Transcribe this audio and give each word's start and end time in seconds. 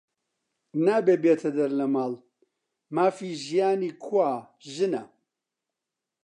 نابێ 0.85 1.15
بێتە 1.23 1.49
دەر 1.57 1.71
لە 1.79 1.85
ماڵ، 1.93 2.13
مافی 2.95 3.39
ژیانی 3.43 3.91
کوا؟ 4.03 4.31
ژنە 4.73 5.03